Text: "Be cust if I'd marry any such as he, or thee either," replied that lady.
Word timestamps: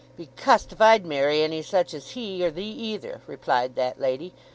"Be 0.17 0.29
cust 0.35 0.71
if 0.71 0.81
I'd 0.81 1.05
marry 1.05 1.43
any 1.43 1.61
such 1.61 1.93
as 1.93 2.13
he, 2.13 2.43
or 2.43 2.49
thee 2.49 2.63
either," 2.71 3.21
replied 3.27 3.75
that 3.75 3.99
lady. 3.99 4.33